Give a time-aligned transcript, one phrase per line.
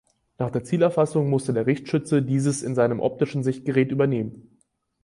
[0.39, 4.57] Nach der Zielerfassung musste der Richtschütze dieses in seinem optischen Sichtgerät übernehmen.